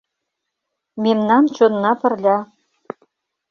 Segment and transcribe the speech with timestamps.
[1.03, 2.37] Мемнан чонна пырля.